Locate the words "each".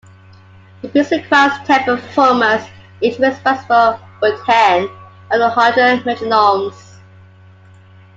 3.01-3.19